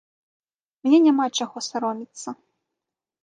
[0.85, 2.29] Мне няма чаго саромеецца.